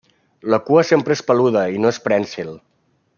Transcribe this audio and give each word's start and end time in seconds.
La 0.53 0.59
cua 0.69 0.83
sempre 0.91 1.17
és 1.17 1.23
peluda 1.29 1.65
i 1.77 1.83
no 1.85 1.91
és 1.97 2.01
prènsil. 2.09 2.51